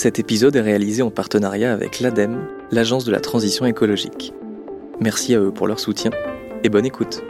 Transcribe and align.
Cet 0.00 0.20
épisode 0.20 0.54
est 0.54 0.60
réalisé 0.60 1.02
en 1.02 1.10
partenariat 1.10 1.72
avec 1.72 1.98
l'ADEME, 1.98 2.46
l'Agence 2.70 3.04
de 3.04 3.10
la 3.10 3.18
transition 3.18 3.66
écologique. 3.66 4.32
Merci 5.00 5.34
à 5.34 5.40
eux 5.40 5.50
pour 5.50 5.66
leur 5.66 5.80
soutien 5.80 6.12
et 6.62 6.68
bonne 6.68 6.86
écoute. 6.86 7.24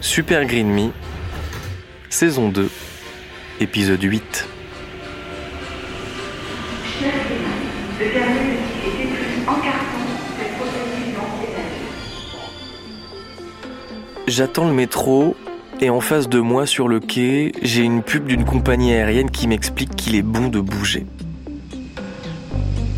Super 0.00 0.44
Green 0.44 0.74
Me, 0.74 0.90
saison 2.08 2.48
2, 2.48 2.68
épisode 3.60 4.02
8. 4.02 4.48
J'attends 14.30 14.68
le 14.68 14.72
métro 14.72 15.34
et 15.80 15.90
en 15.90 16.00
face 16.00 16.28
de 16.28 16.38
moi 16.38 16.64
sur 16.64 16.86
le 16.86 17.00
quai, 17.00 17.50
j'ai 17.62 17.82
une 17.82 18.00
pub 18.00 18.26
d'une 18.26 18.44
compagnie 18.44 18.92
aérienne 18.92 19.28
qui 19.28 19.48
m'explique 19.48 19.96
qu'il 19.96 20.14
est 20.14 20.22
bon 20.22 20.46
de 20.46 20.60
bouger. 20.60 21.04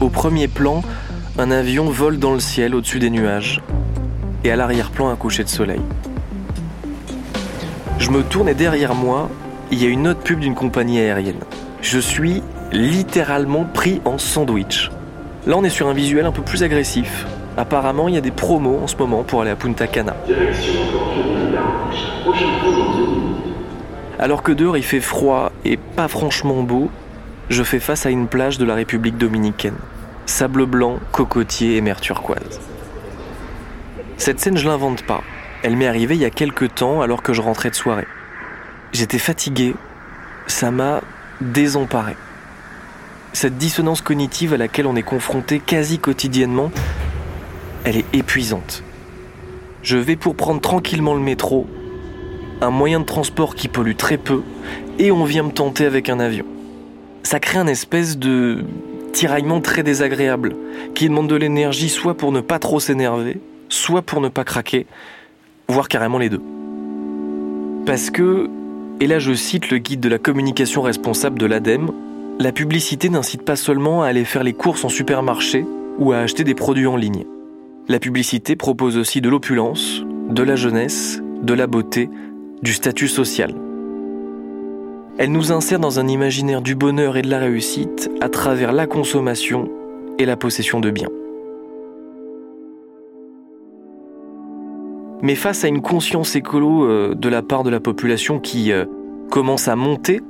Au 0.03 0.11
premier 0.11 0.47
plan, 0.47 0.83
un 1.39 1.51
avion 1.51 1.87
vole 1.87 2.19
dans 2.19 2.35
le 2.35 2.39
ciel 2.39 2.75
au-dessus 2.75 2.99
des 2.99 3.09
nuages 3.09 3.63
et 4.45 4.51
à 4.51 4.57
l'arrière-plan 4.57 5.09
un 5.09 5.17
coucher 5.17 5.43
de 5.43 5.49
soleil. 5.49 5.81
Je 7.99 8.11
me 8.11 8.23
tourne 8.23 8.51
et 8.51 8.55
derrière 8.55 8.95
moi, 8.95 9.31
il 9.71 9.83
y 9.83 9.87
a 9.87 9.89
une 9.89 10.09
autre 10.09 10.21
pub 10.21 10.39
d'une 10.39 10.55
compagnie 10.55 10.99
aérienne. 11.01 11.41
Je 11.81 11.99
suis 11.99 12.43
littéralement 12.73 13.65
pris 13.65 14.03
en 14.05 14.19
sandwich. 14.19 14.91
Là, 15.47 15.57
on 15.57 15.65
est 15.65 15.71
sur 15.71 15.89
un 15.89 15.95
visuel 15.95 16.27
un 16.27 16.33
peu 16.33 16.43
plus 16.43 16.63
agressif. 16.63 17.25
Apparemment, 17.57 18.09
il 18.09 18.15
y 18.15 18.19
a 18.19 18.23
des 18.23 18.31
promos 18.31 18.79
en 18.83 18.87
ce 18.87 18.97
moment 18.97 19.23
pour 19.23 19.43
aller 19.43 19.51
à 19.51 19.57
Punta 19.57 19.87
Cana. 19.87 20.17
Alors 24.19 24.43
que 24.43 24.53
dehors 24.53 24.77
il 24.77 24.85
fait 24.85 25.01
froid 25.01 25.53
et 25.65 25.77
pas 25.77 26.09
franchement 26.09 26.63
beau, 26.63 26.91
je 27.51 27.63
fais 27.63 27.81
face 27.81 28.07
à 28.07 28.11
une 28.11 28.29
plage 28.29 28.57
de 28.59 28.65
la 28.65 28.75
République 28.75 29.19
dominicaine. 29.19 29.77
Sable 30.27 30.65
blanc, 30.65 30.99
cocotier 31.11 31.77
et 31.77 31.81
mer 31.81 32.01
turquoise. 32.01 32.61
Cette 34.17 34.41
scène, 34.41 34.57
je 34.57 34.67
l'invente 34.67 35.05
pas. 35.05 35.23
Elle 35.63 35.77
m'est 35.77 35.87
arrivée 35.87 36.15
il 36.15 36.21
y 36.21 36.25
a 36.25 36.31
quelques 36.31 36.75
temps 36.75 37.03
alors 37.03 37.23
que 37.23 37.33
je 37.33 37.41
rentrais 37.41 37.71
de 37.71 37.75
soirée. 37.75 38.07
J'étais 38.93 39.19
fatigué, 39.19 39.75
ça 40.47 40.71
m'a 40.71 41.01
désemparé. 41.41 42.17
Cette 43.33 43.57
dissonance 43.59 44.01
cognitive 44.01 44.55
à 44.55 44.57
laquelle 44.57 44.87
on 44.87 44.97
est 44.97 45.03
confronté 45.03 45.59
quasi 45.59 45.99
quotidiennement, 45.99 46.71
elle 47.85 47.97
est 47.97 48.15
épuisante. 48.15 48.83
Je 49.83 49.97
vais 49.97 50.17
pour 50.17 50.37
prendre 50.37 50.61
tranquillement 50.61 51.15
le 51.15 51.21
métro, 51.21 51.67
un 52.61 52.71
moyen 52.71 53.01
de 53.01 53.05
transport 53.05 53.55
qui 53.55 53.69
pollue 53.69 53.97
très 53.97 54.17
peu, 54.17 54.43
et 54.99 55.11
on 55.11 55.25
vient 55.25 55.43
me 55.43 55.51
tenter 55.51 55.87
avec 55.87 56.09
un 56.09 56.21
avion. 56.21 56.45
Ça 57.25 57.41
crée 57.41 57.59
un 57.59 57.67
espèce 57.67 58.19
de 58.19 58.65
tiraillement 59.13 59.61
très 59.61 59.83
désagréable, 59.83 60.57
qui 60.95 61.09
demande 61.09 61.29
de 61.29 61.37
l'énergie 61.37 61.89
soit 61.89 62.17
pour 62.17 62.33
ne 62.33 62.41
pas 62.41 62.59
trop 62.59 62.81
s'énerver, 62.81 63.41
soit 63.69 64.03
pour 64.03 64.21
ne 64.21 64.29
pas 64.29 64.45
craquer, 64.45 64.87
voire 65.69 65.89
carrément 65.89 66.19
les 66.19 66.29
deux. 66.29 66.43
Parce 67.85 68.11
que, 68.11 68.49
et 69.01 69.07
là 69.07 69.19
je 69.19 69.35
cite 69.35 69.71
le 69.71 69.79
guide 69.79 70.01
de 70.01 70.09
la 70.09 70.19
communication 70.19 70.83
responsable 70.83 71.39
de 71.39 71.47
l'ADEME, 71.47 71.91
la 72.39 72.53
publicité 72.53 73.09
n'incite 73.09 73.43
pas 73.43 73.57
seulement 73.57 74.03
à 74.03 74.07
aller 74.07 74.25
faire 74.25 74.45
les 74.45 74.53
courses 74.53 74.85
en 74.85 74.89
supermarché 74.89 75.67
ou 75.99 76.13
à 76.13 76.19
acheter 76.19 76.45
des 76.45 76.55
produits 76.55 76.87
en 76.87 76.97
ligne. 76.97 77.25
La 77.89 77.99
publicité 77.99 78.55
propose 78.55 78.97
aussi 78.97 79.21
de 79.21 79.29
l'opulence, 79.29 80.03
de 80.29 80.43
la 80.45 80.55
jeunesse, 80.55 81.21
de 81.43 81.53
la 81.53 81.67
beauté, 81.67 82.09
du 82.63 82.73
statut 82.73 83.09
social. 83.09 83.55
Elle 85.19 85.33
nous 85.33 85.51
insère 85.51 85.81
dans 85.81 85.99
un 85.99 86.07
imaginaire 86.07 86.63
du 86.63 86.77
bonheur 86.77 87.17
et 87.17 87.23
de 87.23 87.29
la 87.29 87.41
réussite 87.41 88.09
à 88.21 88.29
travers 88.29 88.73
la 88.73 88.87
consommation 88.87 89.69
et 90.19 90.25
la 90.25 90.37
possession 90.37 90.79
de 90.79 90.91
biens. 90.91 91.11
Mais 95.21 95.35
face 95.35 95.65
à 95.65 95.69
une 95.69 95.83
conscience 95.83 96.37
écolo 96.37 96.85
euh, 96.85 97.15
de 97.17 97.29
la 97.29 97.43
part 97.43 97.65
de 97.65 97.71
la 97.71 97.81
population 97.81 98.39
qui 98.39 98.71
euh, 98.71 98.85
commence 99.29 99.67
à 99.67 99.75
monter, 99.75 100.21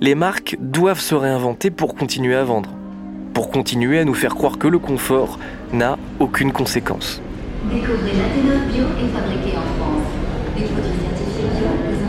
les 0.00 0.14
marques 0.14 0.56
doivent 0.60 1.00
se 1.00 1.16
réinventer 1.16 1.70
pour 1.70 1.94
continuer 1.94 2.36
à 2.36 2.44
vendre, 2.44 2.70
pour 3.32 3.50
continuer 3.50 3.98
à 3.98 4.04
nous 4.04 4.14
faire 4.14 4.34
croire 4.34 4.58
que 4.58 4.68
le 4.68 4.78
confort 4.78 5.38
n'a 5.72 5.98
aucune 6.18 6.52
conséquence. 6.52 7.20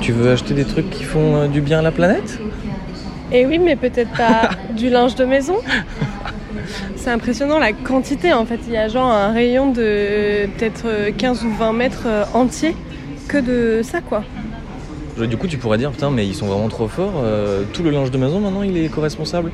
Tu 0.01 0.11
veux 0.11 0.31
acheter 0.31 0.53
des 0.53 0.65
trucs 0.65 0.89
qui 0.89 1.03
font 1.03 1.35
euh, 1.35 1.47
du 1.47 1.61
bien 1.61 1.79
à 1.79 1.81
la 1.81 1.91
planète? 1.91 2.39
Eh 3.31 3.45
oui, 3.45 3.57
mais 3.57 3.75
peut-être 3.75 4.11
pas 4.11 4.49
du 4.75 4.89
linge 4.89 5.15
de 5.15 5.25
maison. 5.25 5.55
C'est 6.95 7.09
impressionnant 7.09 7.59
la 7.59 7.73
quantité 7.73 8.33
en 8.33 8.45
fait. 8.45 8.59
Il 8.67 8.73
y 8.73 8.77
a 8.77 8.87
genre 8.87 9.11
un 9.11 9.31
rayon 9.31 9.71
de 9.71 10.45
peut-être 10.57 11.11
15 11.17 11.43
ou 11.45 11.51
20 11.51 11.73
mètres 11.73 12.03
euh, 12.05 12.23
entiers 12.33 12.75
que 13.27 13.37
de 13.37 13.81
ça 13.83 14.01
quoi. 14.01 14.23
Du 15.17 15.37
coup, 15.37 15.47
tu 15.47 15.57
pourrais 15.57 15.77
dire 15.77 15.91
putain, 15.91 16.09
mais 16.09 16.25
ils 16.25 16.33
sont 16.33 16.47
vraiment 16.47 16.69
trop 16.69 16.87
forts. 16.87 17.13
euh, 17.23 17.63
tout 17.71 17.83
le 17.83 17.91
linge 17.91 18.09
de 18.11 18.17
maison 18.17 18.39
maintenant, 18.39 18.63
il 18.63 18.75
est 18.77 18.85
éco-responsable? 18.85 19.51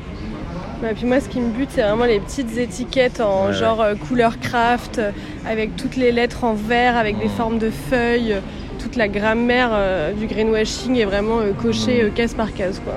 Bah, 0.82 0.88
puis 0.94 1.04
moi, 1.04 1.20
ce 1.20 1.28
qui 1.28 1.40
me 1.40 1.50
bute, 1.50 1.68
c'est 1.72 1.82
vraiment 1.82 2.06
les 2.06 2.20
petites 2.20 2.56
étiquettes 2.56 3.20
en 3.20 3.48
Ouais, 3.48 3.52
genre 3.52 3.80
euh, 3.82 3.94
couleur 3.94 4.40
craft, 4.40 4.98
euh, 4.98 5.10
avec 5.46 5.76
toutes 5.76 5.96
les 5.96 6.10
lettres 6.10 6.44
en 6.44 6.54
vert, 6.54 6.96
avec 6.96 7.18
des 7.18 7.26
Mm. 7.26 7.36
formes 7.36 7.58
de 7.58 7.70
feuilles. 7.70 8.32
euh, 8.34 8.40
Toute 8.78 8.96
la 8.96 9.08
grammaire 9.08 9.68
euh, 9.74 10.12
du 10.14 10.26
greenwashing 10.26 10.96
est 10.96 11.04
vraiment 11.04 11.40
euh, 11.40 11.52
cochée 11.52 12.02
euh, 12.02 12.08
case 12.08 12.32
par 12.32 12.54
case 12.54 12.80
quoi. 12.82 12.94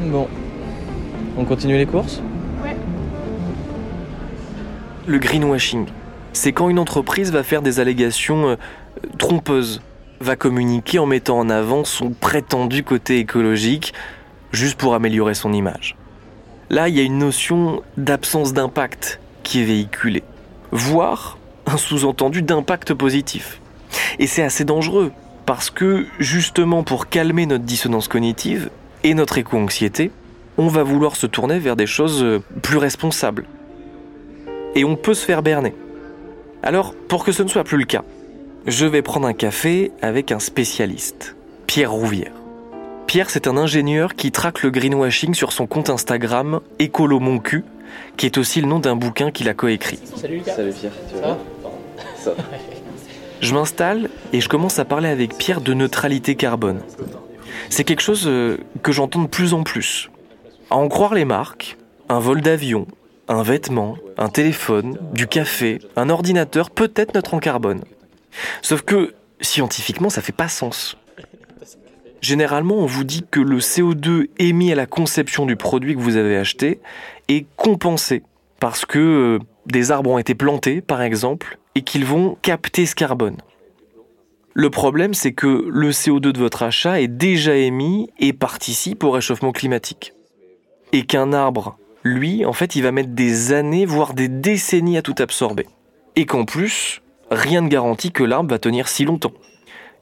Bon, 0.00 0.26
on 1.36 1.44
continue 1.44 1.76
les 1.76 1.84
courses? 1.84 2.22
Ouais. 2.64 2.74
Le 5.06 5.18
greenwashing, 5.18 5.84
c'est 6.32 6.52
quand 6.52 6.70
une 6.70 6.78
entreprise 6.78 7.30
va 7.30 7.42
faire 7.42 7.60
des 7.60 7.78
allégations 7.78 8.48
euh, 8.48 8.56
trompeuses, 9.18 9.82
va 10.20 10.34
communiquer 10.34 10.98
en 10.98 11.04
mettant 11.06 11.38
en 11.38 11.50
avant 11.50 11.84
son 11.84 12.08
prétendu 12.10 12.82
côté 12.84 13.18
écologique, 13.18 13.92
juste 14.52 14.78
pour 14.78 14.94
améliorer 14.94 15.34
son 15.34 15.52
image. 15.52 15.96
Là, 16.70 16.88
il 16.88 16.96
y 16.96 17.00
a 17.00 17.02
une 17.02 17.18
notion 17.18 17.82
d'absence 17.96 18.52
d'impact 18.52 19.20
qui 19.42 19.62
est 19.62 19.64
véhiculée, 19.64 20.22
voire 20.70 21.38
un 21.66 21.76
sous-entendu 21.76 22.42
d'impact 22.42 22.94
positif. 22.94 23.60
Et 24.18 24.26
c'est 24.26 24.42
assez 24.42 24.64
dangereux, 24.64 25.12
parce 25.46 25.70
que 25.70 26.06
justement 26.18 26.82
pour 26.82 27.08
calmer 27.08 27.46
notre 27.46 27.64
dissonance 27.64 28.08
cognitive 28.08 28.70
et 29.02 29.14
notre 29.14 29.38
éco-anxiété, 29.38 30.10
on 30.58 30.68
va 30.68 30.82
vouloir 30.82 31.16
se 31.16 31.26
tourner 31.26 31.58
vers 31.58 31.76
des 31.76 31.86
choses 31.86 32.22
euh, 32.22 32.42
plus 32.62 32.78
responsables. 32.78 33.46
Et 34.74 34.84
on 34.84 34.96
peut 34.96 35.14
se 35.14 35.24
faire 35.24 35.42
berner. 35.42 35.74
Alors, 36.62 36.94
pour 36.94 37.24
que 37.24 37.32
ce 37.32 37.42
ne 37.42 37.48
soit 37.48 37.64
plus 37.64 37.78
le 37.78 37.84
cas, 37.84 38.02
je 38.66 38.84
vais 38.84 39.02
prendre 39.02 39.26
un 39.26 39.32
café 39.32 39.92
avec 40.02 40.32
un 40.32 40.40
spécialiste, 40.40 41.36
Pierre 41.66 41.92
Rouvière. 41.92 42.37
Pierre, 43.08 43.30
c'est 43.30 43.46
un 43.46 43.56
ingénieur 43.56 44.14
qui 44.16 44.30
traque 44.30 44.62
le 44.62 44.70
greenwashing 44.70 45.32
sur 45.32 45.52
son 45.52 45.66
compte 45.66 45.88
Instagram 45.88 46.60
Écolo 46.78 47.20
Mon 47.20 47.38
Cul, 47.38 47.64
qui 48.18 48.26
est 48.26 48.36
aussi 48.36 48.60
le 48.60 48.66
nom 48.66 48.80
d'un 48.80 48.96
bouquin 48.96 49.30
qu'il 49.30 49.48
a 49.48 49.54
coécrit. 49.54 49.98
Salut 50.14 50.36
Lucas. 50.36 50.54
Salut 50.54 50.74
Pierre, 50.74 50.92
tu 51.08 51.16
Ça 52.22 52.32
va 52.32 52.36
Je 53.40 53.54
m'installe 53.54 54.10
et 54.34 54.42
je 54.42 54.48
commence 54.50 54.78
à 54.78 54.84
parler 54.84 55.08
avec 55.08 55.38
Pierre 55.38 55.62
de 55.62 55.72
neutralité 55.72 56.34
carbone. 56.34 56.82
C'est 57.70 57.82
quelque 57.82 58.02
chose 58.02 58.26
euh, 58.26 58.58
que 58.82 58.92
j'entends 58.92 59.22
de 59.22 59.28
plus 59.28 59.54
en 59.54 59.62
plus. 59.62 60.10
À 60.68 60.76
en 60.76 60.88
croire 60.88 61.14
les 61.14 61.24
marques, 61.24 61.78
un 62.10 62.18
vol 62.18 62.42
d'avion, 62.42 62.86
un 63.26 63.42
vêtement, 63.42 63.96
un 64.18 64.28
téléphone, 64.28 64.98
du 65.14 65.26
café, 65.26 65.78
un 65.96 66.10
ordinateur 66.10 66.68
peut 66.68 66.92
être 66.94 67.14
neutre 67.14 67.32
en 67.32 67.38
carbone. 67.38 67.80
Sauf 68.60 68.82
que 68.82 69.14
scientifiquement, 69.40 70.10
ça 70.10 70.20
fait 70.20 70.30
pas 70.32 70.48
sens. 70.48 70.98
Généralement, 72.20 72.76
on 72.76 72.86
vous 72.86 73.04
dit 73.04 73.24
que 73.30 73.40
le 73.40 73.58
CO2 73.58 74.28
émis 74.38 74.72
à 74.72 74.74
la 74.74 74.86
conception 74.86 75.46
du 75.46 75.56
produit 75.56 75.94
que 75.94 76.00
vous 76.00 76.16
avez 76.16 76.36
acheté 76.36 76.80
est 77.28 77.46
compensé 77.56 78.22
parce 78.60 78.84
que 78.84 78.98
euh, 78.98 79.38
des 79.66 79.90
arbres 79.92 80.10
ont 80.10 80.18
été 80.18 80.34
plantés, 80.34 80.80
par 80.80 81.02
exemple, 81.02 81.58
et 81.74 81.82
qu'ils 81.82 82.04
vont 82.04 82.36
capter 82.42 82.86
ce 82.86 82.94
carbone. 82.94 83.36
Le 84.54 84.70
problème, 84.70 85.14
c'est 85.14 85.32
que 85.32 85.66
le 85.68 85.90
CO2 85.90 86.32
de 86.32 86.38
votre 86.38 86.64
achat 86.64 87.00
est 87.00 87.06
déjà 87.06 87.54
émis 87.54 88.10
et 88.18 88.32
participe 88.32 89.04
au 89.04 89.12
réchauffement 89.12 89.52
climatique. 89.52 90.14
Et 90.92 91.04
qu'un 91.04 91.32
arbre, 91.32 91.78
lui, 92.02 92.44
en 92.44 92.52
fait, 92.52 92.74
il 92.74 92.82
va 92.82 92.90
mettre 92.90 93.10
des 93.10 93.52
années, 93.52 93.86
voire 93.86 94.14
des 94.14 94.26
décennies 94.26 94.98
à 94.98 95.02
tout 95.02 95.14
absorber. 95.18 95.66
Et 96.16 96.26
qu'en 96.26 96.44
plus, 96.44 97.02
rien 97.30 97.60
ne 97.60 97.68
garantit 97.68 98.10
que 98.10 98.24
l'arbre 98.24 98.50
va 98.50 98.58
tenir 98.58 98.88
si 98.88 99.04
longtemps. 99.04 99.32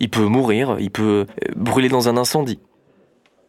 Il 0.01 0.11
peut 0.11 0.27
mourir, 0.27 0.77
il 0.79 0.91
peut 0.91 1.27
euh, 1.29 1.53
brûler 1.57 1.89
dans 1.89 2.09
un 2.09 2.17
incendie. 2.17 2.59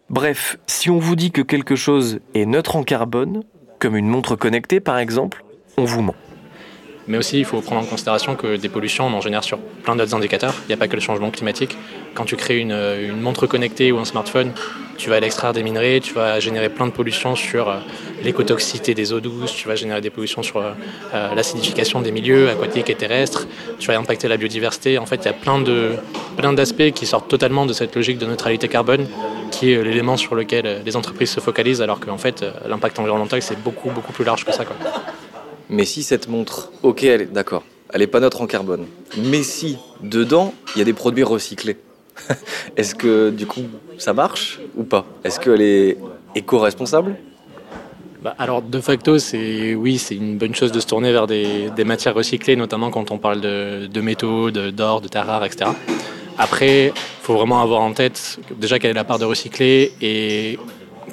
Bref, 0.09 0.57
si 0.67 0.89
on 0.89 0.99
vous 0.99 1.15
dit 1.15 1.31
que 1.31 1.41
quelque 1.41 1.75
chose 1.75 2.19
est 2.33 2.45
neutre 2.45 2.75
en 2.75 2.83
carbone, 2.83 3.43
comme 3.79 3.97
une 3.97 4.07
montre 4.07 4.35
connectée 4.35 4.79
par 4.79 4.97
exemple, 4.97 5.43
on 5.77 5.83
vous 5.83 6.01
ment. 6.01 6.15
Mais 7.07 7.17
aussi, 7.17 7.39
il 7.39 7.45
faut 7.45 7.61
prendre 7.61 7.81
en 7.81 7.85
considération 7.85 8.35
que 8.35 8.57
des 8.57 8.69
pollutions, 8.69 9.07
on 9.07 9.13
en 9.13 9.21
génère 9.21 9.43
sur 9.43 9.59
plein 9.59 9.95
d'autres 9.95 10.15
indicateurs. 10.15 10.53
Il 10.65 10.67
n'y 10.67 10.73
a 10.73 10.77
pas 10.77 10.87
que 10.87 10.95
le 10.95 11.01
changement 11.01 11.31
climatique. 11.31 11.77
Quand 12.13 12.25
tu 12.25 12.35
crées 12.35 12.59
une, 12.59 12.71
une 12.71 13.21
montre 13.21 13.47
connectée 13.47 13.91
ou 13.91 13.99
un 13.99 14.05
smartphone, 14.05 14.51
tu 14.97 15.09
vas 15.09 15.17
extraire 15.19 15.53
des 15.53 15.63
minerais, 15.63 15.99
tu 15.99 16.13
vas 16.13 16.39
générer 16.39 16.69
plein 16.69 16.87
de 16.87 16.91
pollutions 16.91 17.35
sur 17.35 17.69
euh, 17.69 17.77
l'écotoxicité 18.23 18.93
des 18.93 19.13
eaux 19.13 19.19
douces, 19.19 19.53
tu 19.53 19.67
vas 19.67 19.75
générer 19.75 20.01
des 20.01 20.09
pollutions 20.09 20.41
sur 20.43 20.57
euh, 20.57 20.71
euh, 21.13 21.35
l'acidification 21.35 22.01
des 22.01 22.11
milieux 22.11 22.49
aquatiques 22.49 22.89
et 22.89 22.95
terrestres, 22.95 23.47
tu 23.79 23.87
vas 23.87 23.97
impacter 23.97 24.27
la 24.27 24.37
biodiversité. 24.37 24.97
En 24.97 25.05
fait, 25.05 25.17
il 25.17 25.25
y 25.25 25.29
a 25.29 25.33
plein 25.33 26.53
d'aspects 26.53 26.91
qui 26.91 27.05
sortent 27.05 27.29
totalement 27.29 27.65
de 27.65 27.73
cette 27.73 27.95
logique 27.95 28.17
de 28.17 28.25
neutralité 28.25 28.67
carbone, 28.67 29.07
qui 29.51 29.71
est 29.71 29.83
l'élément 29.83 30.17
sur 30.17 30.35
lequel 30.35 30.81
les 30.85 30.95
entreprises 30.95 31.29
se 31.29 31.39
focalisent, 31.39 31.81
alors 31.81 31.99
qu'en 31.99 32.17
fait, 32.17 32.43
l'impact 32.67 32.99
environnemental, 32.99 33.41
c'est 33.41 33.61
beaucoup, 33.61 33.91
beaucoup 33.91 34.13
plus 34.13 34.25
large 34.25 34.45
que 34.45 34.51
ça. 34.51 34.65
Mais 35.69 35.85
si 35.85 36.03
cette 36.03 36.29
montre, 36.29 36.71
ok, 36.83 37.03
elle 37.03 37.21
est 37.21 37.25
d'accord, 37.25 37.63
elle 37.93 37.99
n'est 37.99 38.07
pas 38.07 38.19
neutre 38.19 38.41
en 38.41 38.47
carbone, 38.47 38.85
mais 39.17 39.43
si 39.43 39.77
dedans, 40.01 40.53
il 40.75 40.79
y 40.79 40.81
a 40.81 40.85
des 40.85 40.93
produits 40.93 41.23
recyclés, 41.23 41.77
est-ce 42.77 42.95
que 42.95 43.29
du 43.29 43.45
coup 43.45 43.63
ça 43.97 44.13
marche 44.13 44.59
ou 44.75 44.83
pas? 44.83 45.05
Est-ce 45.23 45.39
qu'elle 45.39 45.61
est 45.61 45.97
éco-responsable? 46.35 47.17
Bah, 48.21 48.33
alors 48.39 48.61
de 48.61 48.79
facto, 48.79 49.19
c'est 49.19 49.75
oui, 49.75 49.97
c'est 49.97 50.15
une 50.15 50.37
bonne 50.37 50.55
chose 50.55 50.71
de 50.71 50.79
se 50.79 50.87
tourner 50.87 51.11
vers 51.11 51.27
des, 51.27 51.69
matières 51.85 52.15
recyclées, 52.15 52.55
notamment 52.55 52.89
quand 52.89 53.11
on 53.11 53.17
parle 53.17 53.41
de, 53.41 54.01
métaux, 54.01 54.51
d'or, 54.51 55.01
de, 55.01 55.07
terres 55.07 55.27
rares, 55.27 55.45
etc. 55.45 55.71
Après, 56.37 56.87
il 56.87 57.23
faut 57.23 57.33
vraiment 57.35 57.61
avoir 57.61 57.81
en 57.81 57.93
tête 57.93 58.39
déjà 58.57 58.79
quelle 58.79 58.91
est 58.91 58.95
la 58.95 59.03
part 59.03 59.19
de 59.19 59.25
recyclé 59.25 59.91
et 60.01 60.57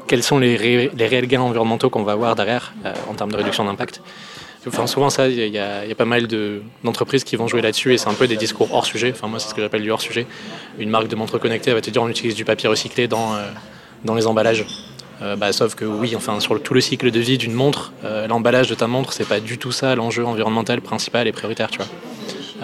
quels 0.06 0.23
sont 0.23 0.39
les, 0.39 0.56
réels 0.56 1.27
gains 1.27 1.41
environnementaux 1.41 1.91
qu'on 1.91 2.03
va 2.03 2.12
avoir 2.12 2.35
derrière 2.35 2.75
euh, 2.85 2.93
en 3.11 3.15
termes 3.15 3.33
de 3.33 3.37
réduction 3.37 3.65
d'impact. 3.65 4.01
Enfin, 4.67 4.87
souvent, 4.87 5.11
ça, 5.11 5.29
il 5.29 5.37
y, 5.37 5.59
a 5.59 5.95
pas 5.97 6.05
mal 6.05 6.27
d'entreprises 6.83 7.25
qui 7.25 7.37
vont 7.37 7.47
jouer 7.47 7.61
là-dessus 7.61 7.93
et 7.93 7.99
c'est 7.99 8.09
un 8.09 8.15
peu 8.15 8.27
des 8.27 8.37
discours 8.37 8.73
hors 8.73 8.87
sujet. 8.87 9.13
Enfin, 9.15 9.29
moi, 9.29 9.39
c'est 9.39 9.49
ce 9.49 9.55
que 9.55 9.61
j'appelle 9.61 9.83
du 9.83 9.91
hors 9.91 10.01
sujet. 10.01 10.27
Une 10.79 10.91
marque 10.91 11.09
de 11.09 11.17
montre 11.17 11.39
connectée 11.39 11.73
va 11.73 11.81
te 11.81 11.91
dire 11.91 12.03
on 12.03 12.09
utilise 12.09 12.35
du 12.35 12.45
papier 12.45 12.69
recyclé 12.69 13.07
dans, 13.07 13.35
euh, 13.35 14.15
les 14.15 14.27
emballages. 14.27 14.65
Euh, 15.23 15.37
bah, 15.37 15.53
sauf 15.53 15.75
que 15.75 15.85
oui, 15.85 16.15
enfin, 16.17 16.41
sur 16.41 16.61
tout 16.63 16.75
le 16.75 16.81
cycle 16.81 17.11
de 17.11 17.21
vie 17.21 17.39
d'une 17.39 17.53
montre, 17.53 17.93
euh, 18.05 18.27
l'emballage 18.27 18.69
de 18.69 18.75
ta 18.75 18.87
montre, 18.87 19.13
c'est 19.13 19.29
pas 19.29 19.41
du 19.41 19.59
tout 19.59 19.73
ça 19.73 19.95
l'enjeu 19.95 20.25
environnemental 20.25 20.81
principal 20.81 21.29
et 21.29 21.33
prioritaire, 21.33 21.71
tu 21.71 21.79
vois. 21.79 21.87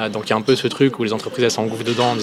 Donc 0.09 0.27
il 0.27 0.31
y 0.31 0.33
a 0.33 0.37
un 0.37 0.43
peu 0.43 0.57
ce 0.57 0.69
truc 0.69 0.99
où 0.99 1.05
les 1.05 1.13
entreprises 1.13 1.45
elles 1.45 1.51
s'engouffrent 1.51 1.85
dedans 1.85 2.07
en 2.11 2.17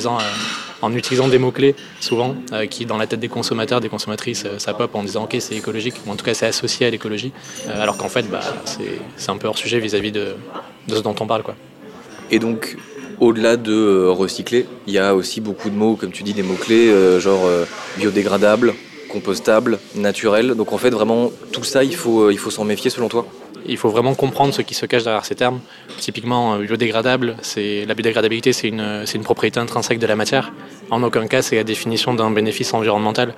en 0.82 0.94
utilisant 0.94 1.28
des 1.28 1.38
mots-clés, 1.38 1.76
souvent, 2.00 2.36
euh, 2.54 2.66
qui 2.66 2.86
dans 2.86 2.98
la 2.98 3.08
tête 3.08 3.20
des 3.20 3.28
consommateurs, 3.28 3.82
des 3.82 3.90
consommatrices, 3.90 4.46
euh, 4.46 4.60
ça 4.60 4.74
pop 4.74 4.94
en 4.96 5.04
disant 5.04 5.24
ok 5.24 5.38
c'est 5.40 5.56
écologique, 5.56 5.96
ou 6.06 6.12
en 6.12 6.16
tout 6.16 6.26
cas 6.26 6.34
c'est 6.34 6.46
associé 6.46 6.86
à 6.86 6.90
l'écologie, 6.90 7.32
euh, 7.68 7.82
alors 7.82 7.98
qu'en 7.98 8.10
fait 8.10 8.30
bah, 8.30 8.42
c'est 8.66 9.30
un 9.30 9.38
peu 9.38 9.48
hors 9.48 9.58
sujet 9.58 9.80
vis-à-vis 9.80 10.12
de, 10.12 10.36
ce 10.88 11.00
dont 11.00 11.16
on 11.20 11.28
parle. 11.28 11.44
Quoi. 11.44 11.56
Et 12.30 12.40
donc, 12.40 12.78
au-delà 13.20 13.58
de 13.58 14.08
recycler, 14.08 14.68
il 14.86 14.94
y 14.94 15.00
a 15.00 15.16
aussi 15.16 15.42
beaucoup 15.42 15.70
de 15.70 15.76
mots, 15.76 15.96
comme 15.96 16.12
tu 16.12 16.24
dis, 16.24 16.34
des 16.34 16.44
mots-clés, 16.44 17.20
genre 17.20 17.48
biodégradable, 17.98 18.76
compostable, 19.10 19.80
naturel. 19.96 20.54
Donc 20.56 20.74
en 20.74 20.78
fait, 20.78 20.90
vraiment, 20.90 21.32
tout 21.52 21.64
ça, 21.64 21.84
il 21.84 21.96
faut 21.96 22.32
s'en 22.52 22.66
méfier 22.66 22.90
selon 22.90 23.08
toi? 23.08 23.26
Il 23.68 23.78
faut 23.78 23.90
vraiment 23.90 24.16
comprendre 24.16 24.54
ce 24.54 24.62
qui 24.62 24.74
se 24.74 24.86
cache 24.86 25.04
derrière 25.04 25.26
ces 25.26 25.36
termes. 25.36 25.60
Typiquement, 25.98 26.56
euh, 26.56 26.60
biodégradable, 26.60 27.36
c'est 27.42 27.86
la 27.86 27.94
biodégradabilité, 27.94 28.54
c'est 28.54 28.68
une, 28.70 29.24
propriété 29.24 29.60
intrinsèque 29.60 30.00
de 30.00 30.08
la 30.08 30.16
matière. 30.16 30.52
En 30.90 31.04
aucun 31.04 31.28
cas, 31.28 31.42
c'est 31.42 31.58
la 31.58 31.64
définition 31.64 32.14
d'un 32.14 32.32
bénéfice 32.32 32.74
environnemental. 32.74 33.34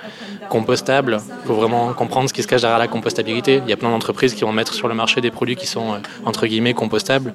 Compostable, 0.49 1.19
il 1.43 1.47
faut 1.47 1.55
vraiment 1.55 1.93
comprendre 1.93 2.29
ce 2.29 2.33
qui 2.33 2.43
se 2.43 2.47
cache 2.47 2.61
derrière 2.61 2.79
la 2.79 2.87
compostabilité. 2.87 3.61
Il 3.63 3.69
y 3.69 3.73
a 3.73 3.77
plein 3.77 3.89
d'entreprises 3.89 4.33
qui 4.33 4.41
vont 4.41 4.51
mettre 4.51 4.73
sur 4.73 4.87
le 4.87 4.93
marché 4.93 5.21
des 5.21 5.31
produits 5.31 5.55
qui 5.55 5.67
sont 5.67 5.93
euh, 5.93 5.97
entre 6.25 6.47
guillemets 6.47 6.73
compostables, 6.73 7.33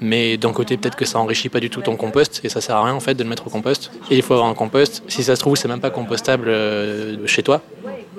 mais 0.00 0.36
d'un 0.36 0.52
côté, 0.52 0.76
peut-être 0.76 0.96
que 0.96 1.04
ça 1.04 1.18
enrichit 1.18 1.48
pas 1.48 1.60
du 1.60 1.70
tout 1.70 1.80
ton 1.80 1.96
compost 1.96 2.40
et 2.44 2.48
ça 2.48 2.60
sert 2.60 2.76
à 2.76 2.84
rien 2.84 2.94
en 2.94 3.00
fait 3.00 3.14
de 3.14 3.22
le 3.22 3.28
mettre 3.28 3.46
au 3.46 3.50
compost. 3.50 3.90
Et 4.10 4.16
il 4.16 4.22
faut 4.22 4.34
avoir 4.34 4.48
un 4.48 4.54
compost. 4.54 5.02
Si 5.08 5.22
ça 5.22 5.36
se 5.36 5.40
trouve, 5.40 5.56
c'est 5.56 5.68
même 5.68 5.80
pas 5.80 5.90
compostable 5.90 6.48
euh, 6.48 7.26
chez 7.26 7.42
toi. 7.42 7.62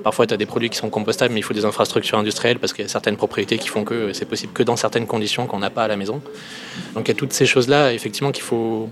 Parfois, 0.03 0.27
tu 0.27 0.33
as 0.33 0.37
des 0.37 0.45
produits 0.45 0.69
qui 0.69 0.77
sont 0.77 0.89
compostables, 0.89 1.33
mais 1.33 1.39
il 1.39 1.43
faut 1.43 1.53
des 1.53 1.65
infrastructures 1.65 2.17
industrielles 2.17 2.59
parce 2.59 2.73
qu'il 2.73 2.83
y 2.83 2.85
a 2.85 2.89
certaines 2.89 3.17
propriétés 3.17 3.57
qui 3.57 3.67
font 3.67 3.83
que 3.83 4.13
c'est 4.13 4.25
possible 4.25 4.53
que 4.53 4.63
dans 4.63 4.75
certaines 4.75 5.07
conditions 5.07 5.47
qu'on 5.47 5.59
n'a 5.59 5.69
pas 5.69 5.83
à 5.83 5.87
la 5.87 5.95
maison. 5.95 6.21
Donc 6.93 7.07
il 7.07 7.09
y 7.09 7.11
a 7.11 7.15
toutes 7.15 7.33
ces 7.33 7.45
choses-là, 7.45 7.93
effectivement, 7.93 8.31
qu'il 8.31 8.43
faut, 8.43 8.89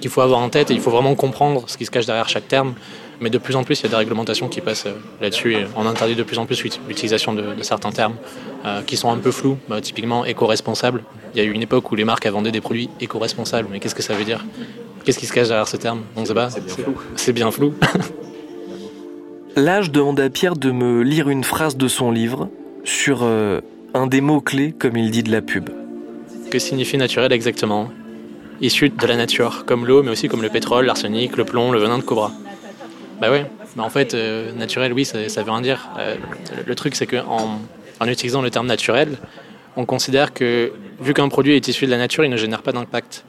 qu'il 0.00 0.10
faut 0.10 0.20
avoir 0.20 0.40
en 0.40 0.48
tête 0.48 0.70
et 0.70 0.74
il 0.74 0.80
faut 0.80 0.90
vraiment 0.90 1.14
comprendre 1.14 1.64
ce 1.66 1.76
qui 1.76 1.86
se 1.86 1.90
cache 1.90 2.06
derrière 2.06 2.28
chaque 2.28 2.48
terme. 2.48 2.74
Mais 3.20 3.28
de 3.28 3.36
plus 3.36 3.54
en 3.54 3.64
plus, 3.64 3.80
il 3.80 3.82
y 3.82 3.86
a 3.86 3.90
des 3.90 3.96
réglementations 3.96 4.48
qui 4.48 4.62
passent 4.62 4.86
euh, 4.86 4.94
là-dessus 5.20 5.54
et 5.54 5.66
on 5.76 5.86
interdit 5.86 6.14
de 6.14 6.22
plus 6.22 6.38
en 6.38 6.46
plus 6.46 6.62
l'utilisation 6.88 7.34
de, 7.34 7.44
certains 7.60 7.92
termes 7.92 8.14
euh, 8.64 8.80
qui 8.82 8.96
sont 8.96 9.10
un 9.10 9.18
peu 9.18 9.30
flous, 9.30 9.58
bah, 9.68 9.82
typiquement 9.82 10.24
éco-responsable. 10.24 11.04
Il 11.34 11.38
y 11.38 11.40
a 11.42 11.44
eu 11.44 11.52
une 11.52 11.60
époque 11.62 11.92
où 11.92 11.96
les 11.96 12.04
marques 12.04 12.26
vendaient 12.26 12.50
des 12.50 12.62
produits 12.62 12.88
éco-responsables, 12.98 13.68
mais 13.70 13.78
qu'est-ce 13.78 13.94
que 13.94 14.02
ça 14.02 14.14
veut 14.14 14.24
dire? 14.24 14.44
Qu'est-ce 15.04 15.18
qui 15.18 15.26
se 15.26 15.34
cache 15.34 15.48
derrière 15.48 15.68
ce 15.68 15.76
terme? 15.76 16.00
On 16.16 16.22
ne 16.22 16.26
sait 16.26 16.34
pas. 16.34 16.48
C'est 17.16 17.32
bien 17.34 17.50
flou. 17.50 17.74
Là, 19.56 19.82
je 19.82 19.90
demande 19.90 20.20
à 20.20 20.30
Pierre 20.30 20.54
de 20.54 20.70
me 20.70 21.02
lire 21.02 21.28
une 21.28 21.42
phrase 21.42 21.76
de 21.76 21.88
son 21.88 22.12
livre 22.12 22.48
sur 22.84 23.20
euh, 23.22 23.60
un 23.94 24.06
des 24.06 24.20
mots-clés, 24.20 24.72
comme 24.72 24.96
il 24.96 25.10
dit, 25.10 25.22
de 25.22 25.32
la 25.32 25.42
pub. 25.42 25.70
Que 26.50 26.58
signifie 26.58 26.96
naturel 26.96 27.32
exactement? 27.32 27.90
Issu 28.60 28.90
de 28.90 29.06
la 29.06 29.16
nature, 29.16 29.64
comme 29.66 29.86
l'eau, 29.86 30.02
mais 30.02 30.10
aussi 30.10 30.28
comme 30.28 30.42
le 30.42 30.50
pétrole, 30.50 30.86
l'arsenic, 30.86 31.36
le 31.36 31.44
plomb, 31.44 31.72
le 31.72 31.80
venin 31.80 31.98
de 31.98 32.02
cobra. 32.02 32.30
Bah 33.20 33.30
ouais, 33.30 33.44
bah 33.76 33.82
en 33.82 33.90
fait, 33.90 34.14
euh, 34.14 34.52
naturel, 34.52 34.92
oui, 34.92 35.04
ça, 35.04 35.18
veut 35.18 35.50
rien 35.50 35.60
dire. 35.60 35.90
Euh, 35.98 36.16
le 36.64 36.74
truc, 36.74 36.94
c'est 36.94 37.06
qu'en 37.06 37.58
en 37.98 38.06
utilisant 38.06 38.42
le 38.42 38.50
terme 38.50 38.66
naturel, 38.66 39.18
on 39.76 39.84
considère 39.84 40.32
que, 40.32 40.72
vu 41.00 41.12
qu'un 41.12 41.28
produit 41.28 41.54
est 41.54 41.68
issu 41.68 41.86
de 41.86 41.90
la 41.90 41.98
nature, 41.98 42.24
il 42.24 42.30
ne 42.30 42.36
génère 42.36 42.62
pas 42.62 42.72
d'impact. 42.72 43.24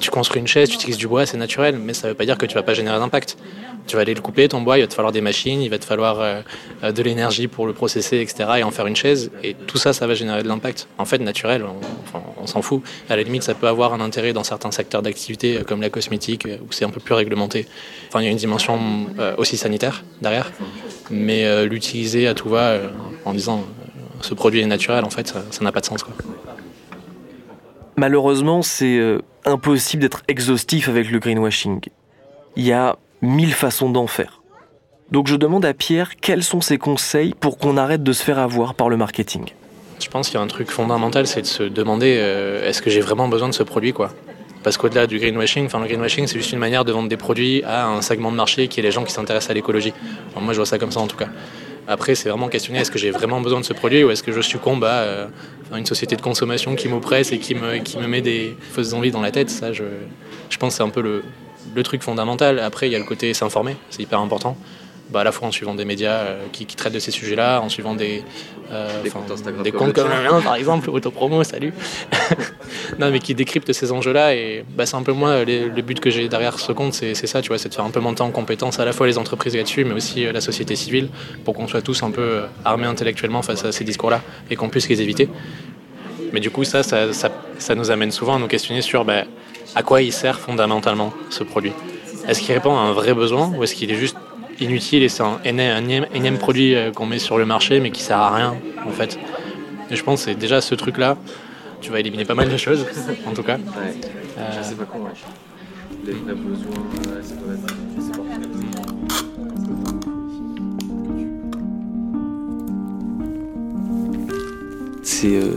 Tu 0.00 0.10
construis 0.10 0.40
une 0.40 0.46
chaise, 0.46 0.68
tu 0.68 0.76
utilises 0.76 0.96
du 0.96 1.08
bois, 1.08 1.26
c'est 1.26 1.36
naturel, 1.36 1.78
mais 1.78 1.94
ça 1.94 2.06
ne 2.06 2.12
veut 2.12 2.16
pas 2.16 2.24
dire 2.24 2.38
que 2.38 2.46
tu 2.46 2.54
vas 2.54 2.62
pas 2.62 2.74
générer 2.74 2.98
d'impact 2.98 3.36
tu 3.86 3.96
vas 3.96 4.02
aller 4.02 4.14
le 4.14 4.20
couper, 4.20 4.48
ton 4.48 4.60
bois, 4.60 4.78
il 4.78 4.82
va 4.82 4.86
te 4.86 4.94
falloir 4.94 5.12
des 5.12 5.20
machines, 5.20 5.62
il 5.62 5.70
va 5.70 5.78
te 5.78 5.84
falloir 5.84 6.20
euh, 6.20 6.40
euh, 6.82 6.92
de 6.92 7.02
l'énergie 7.02 7.48
pour 7.48 7.66
le 7.66 7.72
processer, 7.72 8.18
etc. 8.18 8.48
et 8.58 8.62
en 8.62 8.70
faire 8.70 8.86
une 8.86 8.96
chaise. 8.96 9.30
Et 9.42 9.54
tout 9.54 9.78
ça, 9.78 9.92
ça 9.92 10.06
va 10.06 10.14
générer 10.14 10.42
de 10.42 10.48
l'impact. 10.48 10.88
En 10.98 11.04
fait, 11.04 11.18
naturel, 11.18 11.64
on, 12.38 12.46
s'en 12.46 12.62
fout. 12.62 12.82
À 13.08 13.16
la 13.16 13.22
limite, 13.22 13.42
ça 13.42 13.54
peut 13.54 13.66
avoir 13.66 13.92
un 13.92 14.00
intérêt 14.00 14.32
dans 14.32 14.44
certains 14.44 14.70
secteurs 14.70 15.02
d'activité, 15.02 15.58
euh, 15.58 15.62
comme 15.62 15.80
la 15.80 15.90
cosmétique, 15.90 16.46
où 16.46 16.72
c'est 16.72 16.84
un 16.84 16.90
peu 16.90 17.00
plus 17.00 17.14
réglementé. 17.14 17.66
Enfin, 18.08 18.20
il 18.20 18.24
y 18.24 18.28
a 18.28 18.30
une 18.30 18.36
dimension 18.36 18.78
aussi 19.36 19.56
sanitaire 19.56 20.04
derrière. 20.20 20.52
Mais 21.10 21.66
l'utiliser 21.66 22.26
à 22.26 22.34
tout 22.34 22.48
va 22.48 22.78
en 23.24 23.32
disant 23.32 23.64
ce 24.20 24.34
produit 24.34 24.60
est 24.60 24.66
naturel, 24.66 25.04
en 25.04 25.10
fait, 25.10 25.28
ça 25.28 25.64
n'a 25.64 25.72
pas 25.72 25.80
de 25.80 25.86
sens. 25.86 26.04
Malheureusement, 27.96 28.62
c'est 28.62 29.18
impossible 29.44 30.02
d'être 30.02 30.22
exhaustif 30.28 30.88
avec 30.88 31.10
le 31.10 31.18
greenwashing. 31.18 31.80
Il 32.56 32.64
y 32.64 32.72
a 32.72 32.96
mille 33.22 33.54
façons 33.54 33.90
d'en 33.90 34.06
faire. 34.06 34.42
Donc 35.10 35.28
je 35.28 35.36
demande 35.36 35.64
à 35.64 35.72
Pierre 35.72 36.16
quels 36.16 36.42
sont 36.42 36.60
ses 36.60 36.78
conseils 36.78 37.32
pour 37.38 37.58
qu'on 37.58 37.76
arrête 37.76 38.02
de 38.02 38.12
se 38.12 38.22
faire 38.22 38.38
avoir 38.38 38.74
par 38.74 38.88
le 38.88 38.96
marketing? 38.96 39.44
Je 40.02 40.08
pense 40.08 40.28
qu'il 40.28 40.36
y 40.36 40.40
a 40.40 40.42
un 40.42 40.48
truc 40.48 40.70
fondamental, 40.70 41.26
c'est 41.26 41.42
de 41.42 41.46
se 41.46 41.62
demander 41.62 42.16
euh, 42.18 42.68
est-ce 42.68 42.82
que 42.82 42.90
j'ai 42.90 43.00
vraiment 43.00 43.28
besoin 43.28 43.48
de 43.48 43.54
ce 43.54 43.62
produit 43.62 43.92
quoi? 43.92 44.10
Parce 44.62 44.76
qu'au-delà 44.76 45.06
du 45.06 45.18
greenwashing, 45.18 45.68
le 45.72 45.86
greenwashing 45.86 46.26
c'est 46.26 46.38
juste 46.38 46.52
une 46.52 46.58
manière 46.58 46.84
de 46.84 46.90
vendre 46.90 47.08
des 47.08 47.16
produits 47.16 47.62
à 47.62 47.86
un 47.86 48.02
segment 48.02 48.32
de 48.32 48.36
marché 48.36 48.66
qui 48.66 48.80
est 48.80 48.82
les 48.82 48.90
gens 48.90 49.04
qui 49.04 49.12
s'intéressent 49.12 49.50
à 49.50 49.54
l'écologie. 49.54 49.94
moi 50.40 50.52
je 50.52 50.58
vois 50.58 50.66
ça 50.66 50.78
comme 50.78 50.90
ça 50.90 51.00
en 51.00 51.06
tout 51.06 51.16
cas. 51.16 51.28
Après, 51.88 52.14
c'est 52.14 52.28
vraiment 52.28 52.48
questionner 52.48 52.80
est-ce 52.80 52.90
que 52.90 52.98
j'ai 52.98 53.10
vraiment 53.10 53.40
besoin 53.40 53.60
de 53.60 53.64
ce 53.64 53.72
produit 53.72 54.02
ou 54.04 54.10
est-ce 54.10 54.22
que 54.22 54.32
je 54.32 54.40
succombe 54.40 54.84
à 54.84 55.00
euh, 55.02 55.26
une 55.74 55.86
société 55.86 56.16
de 56.16 56.22
consommation 56.22 56.74
qui 56.74 56.88
m'oppresse 56.88 57.32
et 57.32 57.38
qui 57.38 57.54
me, 57.54 57.78
qui 57.78 57.98
me 57.98 58.06
met 58.06 58.20
des 58.20 58.56
fausses 58.72 58.92
envies 58.92 59.10
dans 59.10 59.22
la 59.22 59.30
tête? 59.30 59.50
Ça, 59.50 59.72
je, 59.72 59.84
je 60.50 60.56
pense 60.58 60.72
que 60.74 60.76
c'est 60.78 60.82
un 60.82 60.88
peu 60.88 61.00
le, 61.02 61.22
le 61.74 61.82
truc 61.82 62.02
fondamental. 62.02 62.58
Après, 62.58 62.88
il 62.88 62.92
y 62.92 62.96
a 62.96 62.98
le 62.98 63.04
côté 63.04 63.32
s'informer, 63.34 63.76
c'est 63.90 64.02
hyper 64.02 64.20
important. 64.20 64.56
Bah, 65.10 65.20
à 65.20 65.24
la 65.24 65.30
fois 65.30 65.46
en 65.46 65.52
suivant 65.52 65.74
des 65.74 65.84
médias 65.84 66.18
euh, 66.18 66.46
qui, 66.50 66.66
traitent 66.66 66.92
de 66.92 66.98
ces 66.98 67.12
sujets-là, 67.12 67.60
en 67.60 67.68
suivant 67.68 67.94
des, 67.94 68.24
euh, 68.72 69.02
des 69.04 69.10
comptes, 69.10 69.30
Instagram 69.30 69.62
des 69.62 69.70
comptes 69.70 69.92
comme 69.92 70.08
le 70.08 70.28
mien, 70.28 70.40
par 70.40 70.56
exemple, 70.56 70.90
Autopromo, 70.90 71.44
salut. 71.44 71.72
non, 72.98 73.12
mais 73.12 73.20
qui 73.20 73.32
décryptent 73.32 73.72
ces 73.72 73.92
enjeux-là. 73.92 74.34
Et 74.34 74.64
bah, 74.76 74.84
c'est 74.84 74.96
un 74.96 75.04
peu 75.04 75.12
moi, 75.12 75.44
le 75.44 75.80
but 75.80 76.00
que 76.00 76.10
j'ai 76.10 76.28
derrière 76.28 76.58
ce 76.58 76.72
compte, 76.72 76.92
c'est 76.92 77.14
ça, 77.14 77.40
tu 77.40 77.48
vois, 77.48 77.58
c'est 77.58 77.68
de 77.68 77.74
faire 77.74 77.84
un 77.84 77.90
peu 77.90 78.00
monter 78.00 78.22
en 78.22 78.32
compétence 78.32 78.80
à 78.80 78.84
la 78.84 78.92
fois 78.92 79.06
les 79.06 79.16
entreprises 79.16 79.54
là-dessus, 79.54 79.84
mais 79.84 79.94
aussi 79.94 80.26
euh, 80.26 80.32
la 80.32 80.40
société 80.40 80.74
civile, 80.74 81.08
pour 81.44 81.54
qu'on 81.54 81.68
soit 81.68 81.82
tous 81.82 82.02
un 82.02 82.10
peu 82.10 82.40
armés 82.64 82.88
intellectuellement 82.88 83.42
face 83.42 83.64
à 83.64 83.70
ces 83.70 83.84
discours-là 83.84 84.22
et 84.50 84.56
qu'on 84.56 84.68
puisse 84.68 84.88
les 84.88 85.00
éviter. 85.02 85.28
Mais 86.32 86.40
du 86.40 86.50
coup, 86.50 86.64
ça, 86.64 86.82
ça, 86.82 87.12
ça, 87.12 87.74
nous 87.76 87.92
amène 87.92 88.10
souvent 88.10 88.34
à 88.34 88.38
nous 88.40 88.48
questionner 88.48 88.82
sur 88.82 89.04
bah, 89.04 89.22
à 89.76 89.84
quoi 89.84 90.02
il 90.02 90.12
sert 90.12 90.40
fondamentalement 90.40 91.12
ce 91.30 91.44
produit? 91.44 91.72
Est-ce 92.26 92.40
qu'il 92.40 92.52
répond 92.54 92.76
à 92.76 92.80
un 92.80 92.92
vrai 92.92 93.14
besoin 93.14 93.52
ou 93.56 93.62
est-ce 93.62 93.76
qu'il 93.76 93.92
est 93.92 93.94
juste 93.94 94.16
inutile 94.60 95.02
et 95.02 95.08
c'est 95.08 95.22
un, 95.22 95.38
énième, 95.44 96.38
produit 96.38 96.74
euh, 96.74 96.92
qu'on 96.92 97.06
met 97.06 97.18
sur 97.18 97.38
le 97.38 97.46
marché 97.46 97.80
mais 97.80 97.90
qui 97.90 98.02
sert 98.02 98.18
à 98.18 98.34
rien 98.34 98.54
en 98.86 98.90
fait. 98.90 99.18
Et 99.90 99.96
je 99.96 100.02
pense 100.02 100.24
que 100.24 100.30
c'est 100.30 100.38
déjà 100.38 100.60
ce 100.60 100.74
truc-là, 100.74 101.16
tu 101.80 101.90
vas 101.90 102.00
éliminer 102.00 102.24
pas 102.24 102.34
mal 102.34 102.48
de 102.48 102.56
choses 102.56 102.86
en 103.26 103.32
tout 103.32 103.42
cas. 103.42 103.58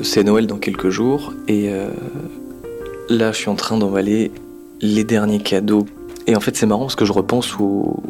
C'est, 0.01 0.23
Noël 0.23 0.47
dans 0.47 0.57
quelques 0.57 0.89
jours 0.89 1.33
et 1.47 1.69
euh, 1.69 1.89
Là, 3.09 3.31
je 3.31 3.37
suis 3.37 3.49
en 3.49 3.55
train 3.55 3.75
d'emballer 3.75 4.31
les 4.81 5.03
derniers 5.03 5.39
cadeaux. 5.39 5.87
Et 6.27 6.35
en 6.35 6.39
fait, 6.39 6.55
c'est 6.55 6.67
marrant 6.67 6.81
parce 6.81 6.95
que 6.95 7.05
je 7.05 7.11
repense 7.11 7.59
au 7.59 8.03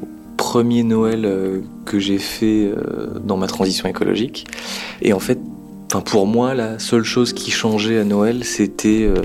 premier 0.50 0.82
Noël 0.82 1.26
euh, 1.26 1.62
que 1.86 2.00
j'ai 2.00 2.18
fait 2.18 2.66
euh, 2.66 3.20
dans 3.24 3.38
ma 3.38 3.46
transition 3.46 3.88
écologique. 3.88 4.48
Et 5.00 5.14
en 5.14 5.20
fait, 5.20 5.38
pour 6.06 6.26
moi, 6.26 6.56
la 6.56 6.80
seule 6.80 7.04
chose 7.04 7.34
qui 7.34 7.52
changeait 7.52 8.00
à 8.00 8.04
Noël, 8.04 8.44
c'était 8.44 9.04
euh, 9.04 9.22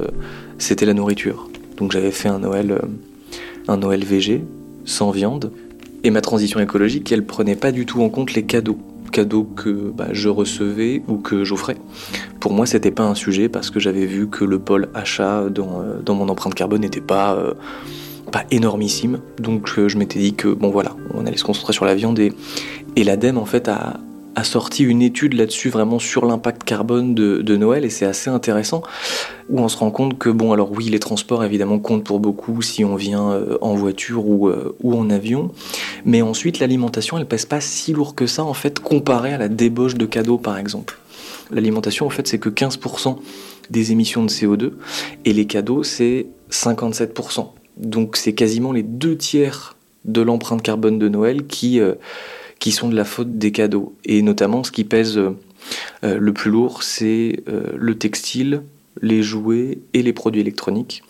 c'était 0.58 0.84
la 0.84 0.92
nourriture. 0.92 1.48
Donc 1.78 1.92
j'avais 1.92 2.10
fait 2.10 2.28
un 2.28 2.40
Noël, 2.40 2.78
un 3.68 3.78
Noël 3.78 4.04
VG, 4.04 4.44
sans 4.84 5.12
viande. 5.12 5.50
Et 6.02 6.10
ma 6.10 6.20
transition 6.20 6.60
écologique, 6.60 7.10
elle 7.10 7.24
prenait 7.24 7.56
pas 7.56 7.72
du 7.72 7.86
tout 7.86 8.02
en 8.02 8.10
compte 8.10 8.34
les 8.34 8.42
cadeaux 8.42 8.76
cadeaux 9.10 9.44
que 9.44 9.70
bah, 9.70 10.08
je 10.12 10.28
recevais 10.28 11.00
ou 11.08 11.16
que 11.16 11.42
j'offrais. 11.42 11.78
Pour 12.38 12.52
moi, 12.52 12.66
c'était 12.66 12.90
pas 12.90 13.04
un 13.04 13.14
sujet 13.14 13.48
parce 13.48 13.70
que 13.70 13.80
j'avais 13.80 14.04
vu 14.04 14.28
que 14.28 14.44
le 14.44 14.58
pôle 14.58 14.88
achat 14.92 15.48
dans, 15.48 15.84
dans 16.04 16.14
mon 16.16 16.28
empreinte 16.28 16.54
carbone 16.54 16.82
n'était 16.82 17.00
pas, 17.00 17.38
pas 18.34 18.44
énormissime. 18.50 19.20
Donc 19.38 19.70
je 19.86 19.96
m'étais 19.96 20.18
dit 20.18 20.34
que 20.34 20.48
bon 20.48 20.68
voilà, 20.68 20.96
on 21.14 21.24
allait 21.24 21.36
se 21.36 21.44
concentrer 21.44 21.72
sur 21.72 21.84
la 21.84 21.94
viande 21.94 22.18
et, 22.18 22.32
et 22.96 23.04
l'ADEME 23.04 23.38
en 23.38 23.44
fait 23.44 23.68
a, 23.68 24.00
a 24.34 24.42
sorti 24.42 24.82
une 24.82 25.02
étude 25.02 25.34
là-dessus 25.34 25.68
vraiment 25.68 26.00
sur 26.00 26.26
l'impact 26.26 26.64
carbone 26.64 27.14
de, 27.14 27.56
Noël 27.56 27.84
et 27.84 27.90
c'est 27.90 28.06
assez 28.06 28.30
intéressant 28.30 28.82
où 29.48 29.60
on 29.60 29.68
se 29.68 29.76
rend 29.76 29.92
compte 29.92 30.18
que 30.18 30.30
bon 30.30 30.52
alors 30.52 30.72
oui 30.72 30.86
les 30.86 30.98
transports 30.98 31.44
évidemment 31.44 31.78
comptent 31.78 32.02
pour 32.02 32.18
beaucoup 32.18 32.60
si 32.60 32.84
on 32.84 32.96
vient 32.96 33.30
euh, 33.30 33.56
en 33.60 33.74
voiture 33.74 34.26
ou, 34.26 34.48
euh, 34.48 34.74
ou 34.82 34.98
en 34.98 35.08
avion 35.10 35.52
mais 36.04 36.20
ensuite 36.20 36.58
l'alimentation 36.58 37.16
elle 37.16 37.26
pèse 37.26 37.46
pas 37.46 37.60
si 37.60 37.92
lourd 37.92 38.16
que 38.16 38.26
ça 38.26 38.42
en 38.42 38.54
fait 38.54 38.80
comparé 38.80 39.32
à 39.32 39.38
la 39.38 39.46
débauche 39.46 39.94
de 39.94 40.06
cadeaux 40.06 40.38
par 40.38 40.58
exemple. 40.58 40.98
L'alimentation 41.52 42.06
en 42.06 42.10
fait 42.10 42.26
c'est 42.26 42.38
que 42.38 42.48
15% 42.48 43.16
des 43.70 43.92
émissions 43.92 44.24
de 44.24 44.30
CO2 44.30 44.72
et 45.24 45.32
les 45.32 45.46
cadeaux 45.46 45.84
c'est 45.84 46.26
57%. 46.50 47.50
Donc 47.76 48.16
c'est 48.16 48.34
quasiment 48.34 48.72
les 48.72 48.82
deux 48.82 49.16
tiers 49.16 49.76
de 50.04 50.20
l'empreinte 50.20 50.62
carbone 50.62 50.98
de 50.98 51.08
Noël 51.08 51.46
qui 51.46 51.80
euh, 51.80 51.94
qui 52.58 52.72
sont 52.72 52.88
de 52.88 52.96
la 52.96 53.04
faute 53.04 53.36
des 53.38 53.52
cadeaux. 53.52 53.94
Et 54.04 54.22
notamment, 54.22 54.64
ce 54.64 54.72
qui 54.72 54.84
pèse 54.84 55.18
euh, 55.18 55.32
le 56.02 56.32
plus 56.32 56.50
lourd, 56.50 56.82
c'est 56.82 57.40
euh, 57.48 57.72
le 57.76 57.98
textile, 57.98 58.62
les 59.02 59.22
jouets 59.22 59.78
et 59.92 60.02
les 60.02 60.12
produits 60.12 60.40
électroniques. 60.40 61.02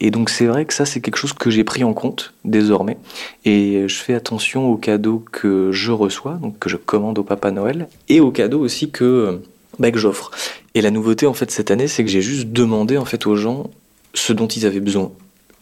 Et 0.00 0.10
donc 0.10 0.30
c'est 0.30 0.46
vrai 0.46 0.64
que 0.64 0.74
ça 0.74 0.84
c'est 0.84 1.00
quelque 1.00 1.16
chose 1.16 1.32
que 1.32 1.50
j'ai 1.50 1.64
pris 1.64 1.84
en 1.84 1.94
compte 1.94 2.34
désormais 2.44 2.98
et 3.44 3.88
je 3.88 3.94
fais 3.96 4.14
attention 4.14 4.70
aux 4.70 4.76
cadeaux 4.76 5.24
que 5.32 5.70
je 5.72 5.92
reçois, 5.92 6.34
donc 6.34 6.58
que 6.58 6.68
je 6.68 6.76
commande 6.76 7.18
au 7.18 7.22
Papa 7.22 7.50
Noël 7.50 7.88
et 8.08 8.20
aux 8.20 8.30
cadeaux 8.30 8.60
aussi 8.60 8.90
que, 8.90 9.40
bah, 9.78 9.90
que 9.90 9.98
j'offre. 9.98 10.30
Et 10.74 10.82
la 10.82 10.90
nouveauté 10.90 11.26
en 11.26 11.32
fait 11.32 11.50
cette 11.50 11.70
année 11.70 11.88
c'est 11.88 12.04
que 12.04 12.10
j'ai 12.10 12.20
juste 12.20 12.48
demandé 12.48 12.98
en 12.98 13.06
fait 13.06 13.26
aux 13.26 13.36
gens 13.36 13.70
ce 14.12 14.34
dont 14.34 14.48
ils 14.48 14.66
avaient 14.66 14.80
besoin. 14.80 15.12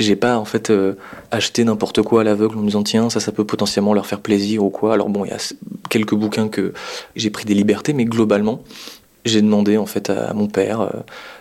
J'ai 0.00 0.16
pas 0.16 0.38
en 0.38 0.44
fait 0.44 0.70
euh, 0.70 0.94
acheté 1.30 1.62
n'importe 1.64 2.02
quoi 2.02 2.22
à 2.22 2.24
l'aveugle 2.24 2.58
en 2.58 2.62
me 2.62 2.66
disant 2.66 2.82
tiens 2.82 3.10
ça 3.10 3.20
ça 3.20 3.30
peut 3.30 3.44
potentiellement 3.44 3.94
leur 3.94 4.06
faire 4.06 4.20
plaisir 4.20 4.64
ou 4.64 4.70
quoi. 4.70 4.94
Alors 4.94 5.08
bon 5.08 5.24
il 5.24 5.28
y 5.28 5.32
a 5.32 5.54
quelques 5.88 6.14
bouquins 6.14 6.48
que 6.48 6.72
j'ai 7.14 7.30
pris 7.30 7.44
des 7.44 7.54
libertés 7.54 7.92
mais 7.92 8.04
globalement 8.04 8.60
j'ai 9.24 9.40
demandé 9.40 9.78
en 9.78 9.86
fait 9.86 10.10
à 10.10 10.34
mon 10.34 10.48
père, 10.48 10.80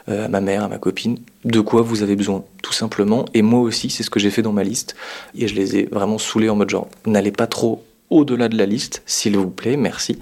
euh, 0.08 0.26
à 0.26 0.28
ma 0.28 0.40
mère, 0.40 0.64
à 0.64 0.68
ma 0.68 0.78
copine 0.78 1.18
de 1.46 1.60
quoi 1.62 1.82
vous 1.82 2.04
avez 2.04 2.16
besoin 2.16 2.44
tout 2.62 2.74
simplement 2.74 3.26
et 3.34 3.42
moi 3.42 3.60
aussi 3.60 3.90
c'est 3.90 4.04
ce 4.04 4.12
que 4.12 4.20
j'ai 4.20 4.30
fait 4.30 4.44
dans 4.44 4.54
ma 4.54 4.64
liste 4.64 4.96
et 5.36 5.48
je 5.48 5.56
les 5.56 5.78
ai 5.78 5.86
vraiment 5.92 6.20
saoulés 6.20 6.50
en 6.50 6.56
mode 6.56 6.70
genre 6.70 6.88
n'allez 7.08 7.32
pas 7.32 7.48
trop 7.48 7.84
au-delà 8.10 8.48
de 8.48 8.56
la 8.56 8.68
liste, 8.68 9.02
s'il 9.08 9.36
vous 9.38 9.50
plaît, 9.50 9.76
merci. 9.76 10.20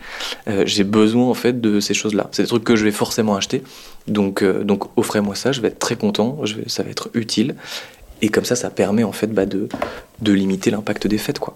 Euh, 0.48 0.64
j'ai 0.66 0.86
besoin 0.86 1.26
en 1.26 1.34
fait 1.34 1.60
de 1.60 1.82
ces 1.82 1.94
choses-là. 1.94 2.30
C'est 2.32 2.44
des 2.44 2.48
trucs 2.48 2.64
que 2.64 2.78
je 2.78 2.86
vais 2.86 2.92
forcément 2.92 3.36
acheter, 3.36 3.64
donc 4.08 4.46
donc 4.46 4.98
offrez-moi 4.98 5.36
ça, 5.36 5.52
je 5.52 5.60
vais 5.60 5.68
être 5.68 5.80
très 5.80 5.98
content, 5.98 6.40
ça 6.68 6.84
va 6.84 6.90
être 6.90 7.10
utile. 7.16 7.56
Et 8.22 8.30
comme 8.30 8.46
ça, 8.46 8.56
ça 8.56 8.70
permet 8.70 9.04
en 9.04 9.12
fait 9.12 9.28
bah, 9.28 9.46
de, 9.46 9.68
limiter 10.32 10.72
l'impact 10.72 11.08
des 11.08 11.18
fêtes. 11.18 11.40
Quoi. 11.40 11.56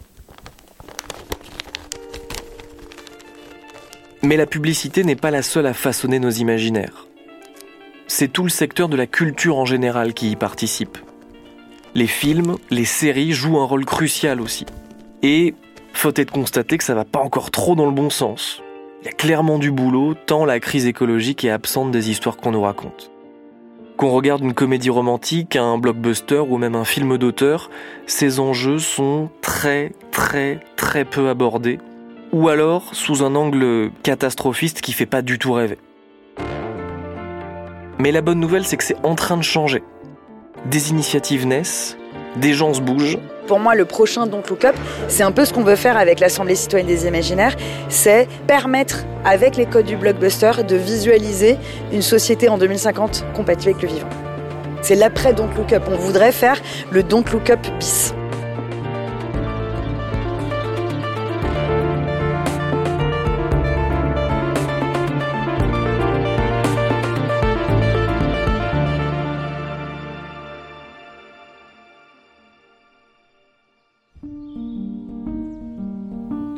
Mais 4.23 4.37
la 4.37 4.47
publicité 4.47 5.03
n'est 5.03 5.15
pas 5.15 5.31
la 5.31 5.43
seule 5.43 5.67
à 5.67 5.73
façonner 5.73 6.19
nos 6.19 6.31
imaginaires. 6.31 7.07
C'est 8.07 8.31
tout 8.31 8.43
le 8.43 8.49
secteur 8.49 8.89
de 8.89 8.95
la 8.95 9.07
culture 9.07 9.57
en 9.57 9.65
général 9.65 10.13
qui 10.13 10.31
y 10.31 10.35
participe. 10.35 10.97
Les 11.93 12.07
films, 12.07 12.57
les 12.71 12.85
séries 12.85 13.31
jouent 13.31 13.59
un 13.59 13.65
rôle 13.65 13.85
crucial 13.85 14.41
aussi. 14.41 14.65
Et 15.21 15.53
faut 15.93 16.11
être 16.15 16.31
constaté 16.31 16.77
que 16.77 16.83
ça 16.83 16.93
va 16.93 17.05
pas 17.05 17.19
encore 17.19 17.51
trop 17.51 17.75
dans 17.75 17.85
le 17.85 17.91
bon 17.91 18.09
sens. 18.09 18.61
Il 19.01 19.05
y 19.05 19.09
a 19.09 19.13
clairement 19.13 19.59
du 19.59 19.71
boulot, 19.71 20.13
tant 20.13 20.45
la 20.45 20.59
crise 20.59 20.87
écologique 20.87 21.45
est 21.45 21.51
absente 21.51 21.91
des 21.91 22.09
histoires 22.09 22.37
qu'on 22.37 22.51
nous 22.51 22.61
raconte. 22.61 23.11
Qu'on 23.97 24.09
regarde 24.09 24.41
une 24.41 24.53
comédie 24.53 24.89
romantique, 24.89 25.55
un 25.55 25.77
blockbuster 25.77 26.39
ou 26.39 26.57
même 26.57 26.75
un 26.75 26.83
film 26.83 27.17
d'auteur, 27.17 27.69
ces 28.07 28.41
enjeux 28.41 28.79
sont 28.79 29.29
très 29.41 29.93
très 30.11 30.59
très 30.75 31.05
peu 31.05 31.29
abordés, 31.29 31.79
ou 32.33 32.49
alors 32.49 32.93
sous 32.93 33.23
un 33.23 33.35
angle 33.35 33.91
catastrophiste 34.03 34.81
qui 34.81 34.91
fait 34.91 35.05
pas 35.05 35.21
du 35.21 35.39
tout 35.39 35.53
rêver. 35.53 35.77
Mais 37.97 38.11
la 38.11 38.21
bonne 38.21 38.41
nouvelle, 38.41 38.65
c'est 38.65 38.75
que 38.75 38.83
c'est 38.83 39.03
en 39.05 39.15
train 39.15 39.37
de 39.37 39.43
changer. 39.43 39.81
Des 40.65 40.89
initiatives 40.89 41.47
naissent, 41.47 41.97
des 42.37 42.53
gens 42.53 42.73
se 42.73 42.81
bougent, 42.81 43.17
pour 43.47 43.59
moi, 43.59 43.75
le 43.75 43.85
prochain 43.85 44.25
Don't 44.25 44.41
Look 44.49 44.65
Up, 44.65 44.75
c'est 45.07 45.21
un 45.21 45.31
peu 45.31 45.45
ce 45.45 45.53
qu'on 45.53 45.63
veut 45.63 45.75
faire 45.75 45.97
avec 45.97 46.19
l'Assemblée 46.19 46.55
citoyenne 46.55 46.87
des 46.87 47.05
imaginaires, 47.05 47.55
c'est 47.89 48.27
permettre, 48.47 49.05
avec 49.23 49.55
les 49.55 49.67
codes 49.67 49.85
du 49.85 49.95
blockbuster, 49.95 50.63
de 50.67 50.75
visualiser 50.75 51.57
une 51.93 52.01
société 52.01 52.49
en 52.49 52.57
2050 52.57 53.23
compatible 53.35 53.75
avec 53.75 53.83
le 53.83 53.89
vivant. 53.95 54.09
C'est 54.81 54.95
l'après 54.95 55.33
Don't 55.33 55.49
Look 55.55 55.73
Up. 55.73 55.83
On 55.91 55.95
voudrait 55.95 56.31
faire 56.31 56.59
le 56.91 57.03
Don't 57.03 57.23
Look 57.31 57.51
Up 57.51 57.59
bis. 57.79 58.14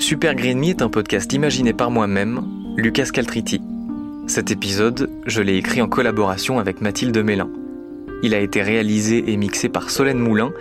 Super 0.07 0.35
Green 0.35 0.57
Me 0.57 0.67
est 0.67 0.81
un 0.81 0.87
podcast 0.87 1.33
imaginé 1.33 1.73
par 1.73 1.91
moi-même, 1.91 2.41
Lucas 2.77 3.09
Caltriti. 3.11 3.59
Cet 4.25 4.51
épisode, 4.51 5.09
je 5.25 5.41
l'ai 5.41 5.57
écrit 5.57 5.81
en 5.81 5.89
collaboration 5.89 6.59
avec 6.59 6.79
Mathilde 6.79 7.17
Mélin. 7.17 7.49
Il 8.23 8.33
a 8.33 8.39
été 8.39 8.61
réalisé 8.61 9.29
et 9.29 9.35
mixé 9.35 9.67
par 9.67 9.89
Solène 9.89 10.19
Moulin, 10.19 10.53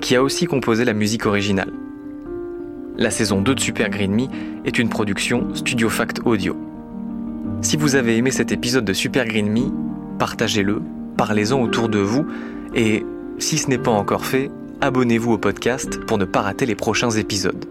qui 0.00 0.16
a 0.16 0.22
aussi 0.22 0.46
composé 0.46 0.86
la 0.86 0.94
musique 0.94 1.26
originale. 1.26 1.70
La 2.96 3.10
saison 3.10 3.42
2 3.42 3.54
de 3.54 3.60
Super 3.60 3.90
Green 3.90 4.10
Me 4.10 4.24
est 4.64 4.78
une 4.78 4.88
production 4.88 5.54
Studio 5.54 5.90
Fact 5.90 6.20
Audio. 6.24 6.56
Si 7.60 7.76
vous 7.76 7.96
avez 7.96 8.16
aimé 8.16 8.30
cet 8.30 8.52
épisode 8.52 8.86
de 8.86 8.94
Super 8.94 9.26
Green 9.26 9.52
Me, 9.52 9.70
partagez-le, 10.18 10.80
parlez-en 11.18 11.60
autour 11.60 11.90
de 11.90 11.98
vous 11.98 12.24
et, 12.74 13.04
si 13.36 13.58
ce 13.58 13.68
n'est 13.68 13.76
pas 13.76 13.90
encore 13.90 14.24
fait, 14.24 14.50
abonnez-vous 14.80 15.32
au 15.32 15.38
podcast 15.38 16.00
pour 16.06 16.16
ne 16.16 16.24
pas 16.24 16.40
rater 16.40 16.64
les 16.64 16.74
prochains 16.74 17.10
épisodes. 17.10 17.66